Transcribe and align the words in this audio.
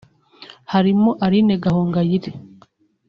harimo 0.73 1.09
Aline 1.25 1.55
Gahongayire 1.63 2.29